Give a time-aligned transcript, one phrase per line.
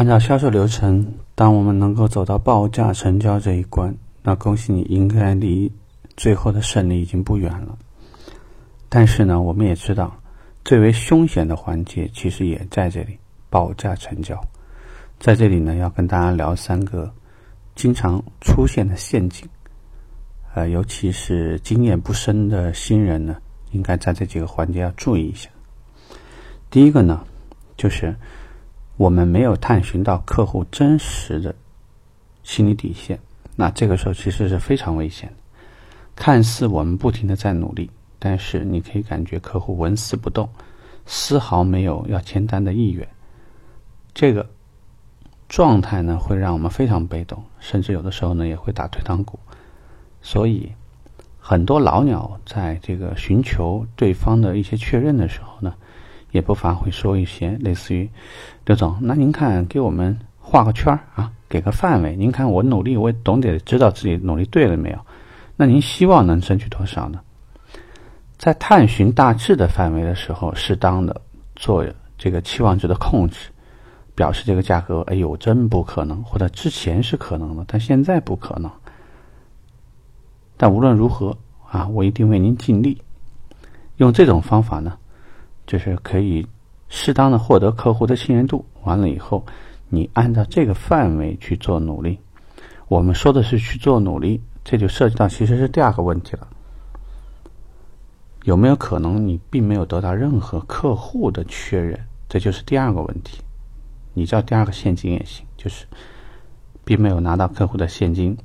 [0.00, 5.70] 按照销售流程，当我们能够走到报价成交这一关，那恭喜你，应该离
[6.16, 7.76] 最后的胜利已经不远了。
[8.88, 10.18] 但是呢，我们也知道，
[10.64, 13.18] 最为凶险的环节其实也在这里——
[13.50, 14.40] 报价成交。
[15.18, 17.12] 在这里呢，要跟大家聊三个
[17.74, 19.46] 经常出现的陷阱，
[20.54, 23.36] 呃，尤其是经验不深的新人呢，
[23.72, 25.50] 应该在这几个环节要注意一下。
[26.70, 27.22] 第一个呢，
[27.76, 28.16] 就是
[29.00, 31.54] 我们没有探寻到客户真实的
[32.42, 33.18] 心理底线，
[33.56, 35.36] 那这个时候其实是非常危险的。
[36.14, 40.46] 看似我们不停的在努力，但是你可以感觉客户纹丝不动，
[41.06, 43.08] 丝毫没有要签单的意愿。
[44.12, 44.46] 这个。
[45.48, 49.36] 状态呢，会让我们非常被动，甚至有的时候呢，也会打退堂鼓。
[50.22, 50.70] 所以，
[51.40, 55.74] 很多老鸟在这个寻求对方的一些确认的时候呢，
[56.30, 58.08] 也不乏会说一些类似于
[58.66, 62.16] ：“刘总，那您看给我们画个圈儿啊，给个范围。
[62.16, 64.98] 您看我努力，我总得知道自己努力对了没有？
[65.56, 67.20] 那您希望能争取多少呢？”
[68.38, 71.20] 在探寻大致的范围的时候，适当的
[71.56, 71.84] 做
[72.16, 73.50] 这个期望值的控制。
[74.12, 78.70] 表示这个价格，哎呦，真不可能，或者之前是可能的，但现在不可能。
[80.58, 81.34] 但无论如何
[81.70, 83.00] 啊，我一定为您尽力。
[83.96, 84.98] 用这种方法呢，
[85.70, 86.44] 就是可以
[86.88, 88.64] 适当的获得客户的信任度。
[88.82, 89.46] 完了以后，
[89.88, 92.18] 你按照这个范围去做努力。
[92.88, 96.48] 我们说的是去做努力，这就涉及到其实是第二个问题了。
[98.42, 101.96] 有没有可能你并没有得到任何客户的确认？
[102.28, 103.40] 这就是第二个问题。
[104.12, 105.86] 你叫第二个陷阱也行，就是
[106.84, 108.36] 并没有拿到客户的现金，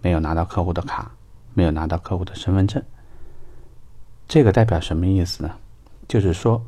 [0.00, 1.12] 没有拿到客户的卡，
[1.52, 2.82] 没有拿到客户的身份证。
[4.26, 5.50] 这个代表什么意思呢？
[6.08, 6.64] 就是说，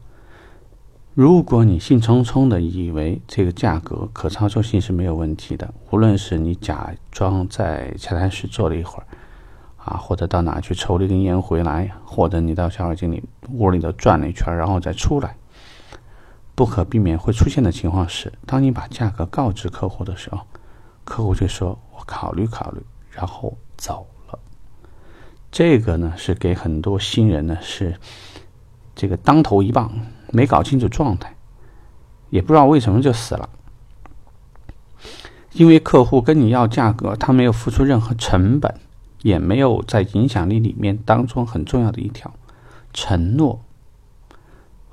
[1.14, 9.06] 如果你兴冲冲的以为这个价格可操作性是没有问题的，无论是你假装在洽谈室坐了一会儿，
[9.76, 15.36] 啊，或者到哪去抽了一根烟回来，或者你到销售经理屋里头转了一圈，然后再出来。
[16.54, 20.40] 不可避免会出现的情况是，当你把价格告知客户的时候，
[21.04, 22.80] 客户就说“我考虑考虑”，
[23.12, 24.38] 然后走了。
[25.52, 27.94] 这个呢，是给很多新人呢是
[28.96, 29.92] 这个当头一棒，
[30.32, 31.32] 没搞清楚状态，
[32.30, 33.48] 也不知道为什么就死了。
[35.52, 38.74] 因为客户跟你要价格，他没有付出任何成本，
[39.22, 42.32] 也没有在影响力里面当中很重要的一条
[42.92, 43.60] 承诺。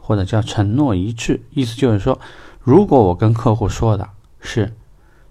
[0.06, 2.20] 或者叫承诺一致，意思就是说，
[2.60, 4.10] 如果我跟客户说的
[4.42, 4.74] 是，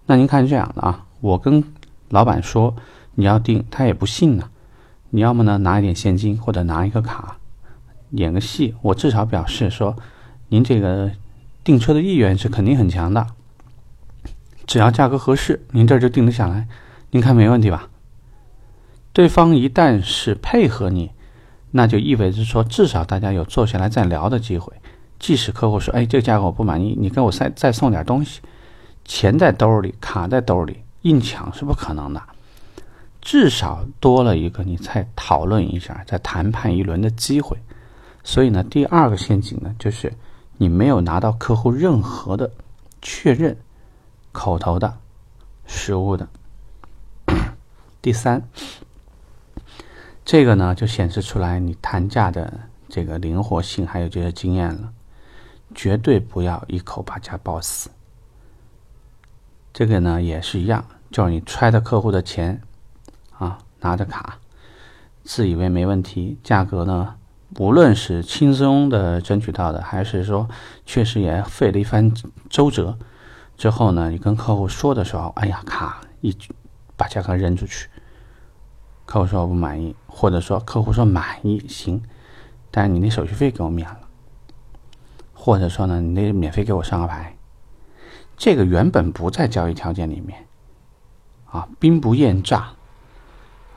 [0.07, 1.63] 那您看这样的啊，我跟
[2.09, 2.75] 老板说
[3.15, 4.49] 你要定，他也不信呢。
[5.11, 7.37] 你要么呢拿一点现金，或者拿一个卡，
[8.13, 9.95] 演个戏，我至少表示说，
[10.49, 11.11] 您这个
[11.63, 13.27] 订车的意愿是肯定很强的。
[14.67, 16.67] 只要价格合适，您这就定得下来，
[17.11, 17.89] 您看没问题吧？
[19.13, 21.11] 对方一旦是配合你。
[21.75, 24.71] 那就意味着说，至少大家有坐下来再聊的机会。
[25.19, 28.43] 即使客户说：“哎，这个价格我不满意，你给我再再送点东西，
[29.07, 32.23] 钱在兜里，卡在兜里，硬抢是不可能的。
[33.23, 37.57] 至少多了一个你再讨论一下、再谈判一轮的机会。
[38.25, 40.13] 所以呢，第二个陷阱呢，就是
[40.57, 42.51] 你没有拿到客户任何的
[43.01, 43.57] 确认，
[44.31, 44.99] 口头的、
[45.67, 46.29] 实物的。
[48.01, 48.43] 第三。
[50.25, 54.93] 这个呢，就显示出来你谈价的这个灵活性，还有这些经验了。
[55.75, 57.91] 绝对不要一口把价报死。
[59.73, 62.61] 这个呢也是一样，就是你揣着客户的钱，
[63.39, 64.39] 啊，拿着卡，
[65.25, 67.17] 自以为没问题，价格呢，
[67.59, 70.49] 无论是轻松的争取到的，还是说
[70.87, 72.13] 确实也费了一番
[72.49, 72.97] 周折，
[73.57, 76.35] 之后呢，你跟客户说的时候，哎呀，卡一
[76.97, 77.89] 把价格扔出去。
[79.05, 82.03] 客户说我不满意，或者说客户说满意行，
[82.71, 84.01] 但你那手续费给我免了，
[85.35, 87.37] 或者说呢，你那免费给我上个牌，
[88.37, 90.47] 这个原本不在交易条件里面，
[91.51, 92.73] 啊，兵不厌诈。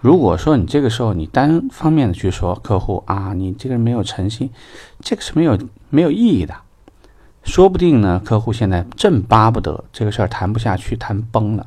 [0.06, 4.52] 如果说你这个时候你单方面的去说客户啊，你这个人没有诚信，
[5.00, 5.58] 这个是没有
[5.90, 6.54] 没有意义的。
[7.42, 11.66] 说不定呢，客户现在正巴不得这个事儿谈不下去，谈崩了，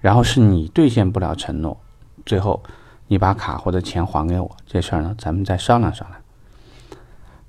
[0.00, 1.78] 然后是你兑现不了承诺。
[2.24, 2.62] 最后，
[3.08, 6.18] 你把卡或者钱还给我，这事儿呢，咱们再商量商量。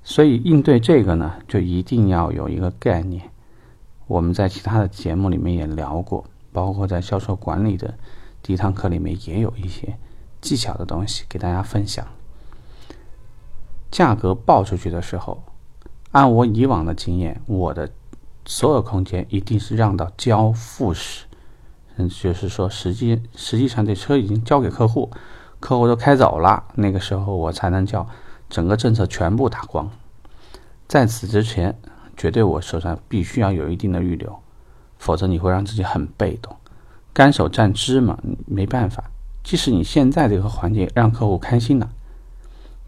[0.04, 3.30] 所以应对这个呢，就一定要有一个概念。
[4.08, 7.94] 我们在其他的节目里面也聊过，包括在销售管理的
[8.48, 9.98] 第一堂课里面也有一些
[10.40, 12.06] 技巧的东西给大家分享。
[13.90, 15.42] 价格报出去的时候，
[16.12, 17.90] 按我以往的经验，我的
[18.46, 21.26] 所有空间一定是让到交付时，
[21.96, 25.10] 嗯，就是说实际实际上这车已经交给客户，
[25.60, 28.08] 客户都开走了，那个时候我才能叫
[28.48, 29.90] 整个政策全部打光。
[30.86, 31.78] 在此之前，
[32.16, 34.38] 绝对我手上必须要有一定的预留，
[34.96, 36.56] 否则你会让自己很被动，
[37.18, 38.16] 干手蘸芝麻，
[38.46, 39.10] 没办法。
[39.42, 41.90] 即使你现在这个环境让客户开心了，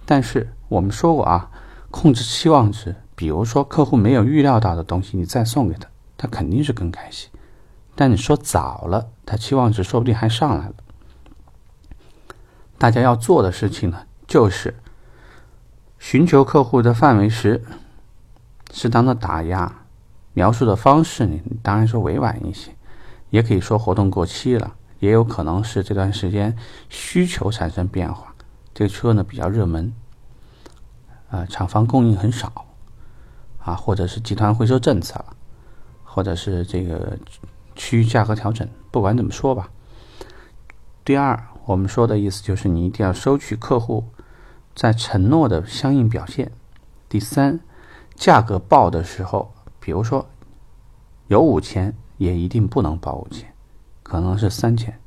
[0.06, 1.50] 但是我们说过啊，
[1.90, 2.94] 控制期望值。
[3.16, 7.28] 比如说，客户没有预料到的东西，你再送给他，他肯定是更开心。
[7.96, 10.74] 但你说早了，他期望值说不定还上来了。
[12.78, 14.76] 大家要做的事情呢，就是
[15.98, 17.64] 寻求客户的范围时，
[18.72, 19.86] 适当的打压，
[20.34, 22.70] 描述的方式呢，当然说委婉一些，
[23.30, 26.56] 也可以说活动过期了，也有可能是这段时间
[26.88, 28.34] 需求产生变化，
[28.74, 29.92] 这个车呢比较热门，
[31.30, 32.66] 啊，厂房供应很少。
[33.62, 35.36] 啊，或者是集团回收政策了，
[36.02, 37.18] 或者是这个
[37.76, 39.68] 区域价格调整，不管怎么说吧。
[41.04, 44.06] 第二，我们说的意思就是你一定要收取客户
[44.74, 46.50] 在承诺的相应表现。
[47.06, 47.60] 第三，
[48.14, 50.26] 价格报的时候，比如说
[51.26, 53.50] 有五千，也一定不能报五千，
[54.02, 55.00] 可能是三千。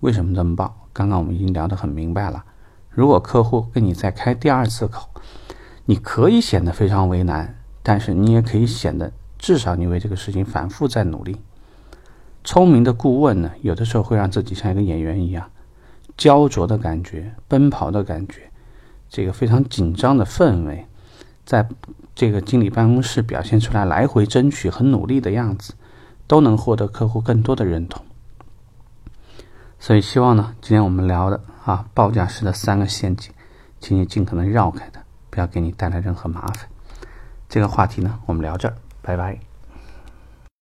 [0.00, 0.88] 为什么这么报？
[0.92, 2.44] 刚刚我们已经聊得很明白了。
[2.90, 5.08] 如果客户跟你再开第二次口，
[5.86, 11.40] 你可以显得非常为难，但是你也可以显得至少你为这个事情反复在努力。
[12.44, 15.50] 聪明的顾问呢，有的时候会让自己像一个演员一样，
[16.14, 18.50] 焦灼的感觉、奔跑的感觉，
[19.08, 20.86] 这个非常紧张的氛围，
[21.44, 21.68] 在
[22.14, 25.74] 这个经理办公室表现出来，来回争取、很努力的样子，
[26.26, 28.04] 都能获得客户更多的认同。
[29.78, 33.32] 所以，希望呢，今天我们聊的啊，报价时的三个陷阱，
[33.80, 35.02] 请你尽可能绕开它。
[35.30, 36.68] 不要给你带来任何麻烦。
[37.48, 39.51] 这个话题呢，我们聊这儿，拜拜。